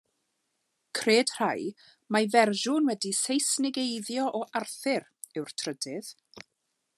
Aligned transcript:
Cred 0.99 1.33
rhai 1.35 1.65
mai 2.15 2.21
fersiwn 2.35 2.87
wedi'i 2.91 3.19
Seisnigeiddio 3.21 4.25
o 4.39 4.41
Arthur 4.63 5.03
yw'r 5.39 5.55
trydydd. 5.63 6.11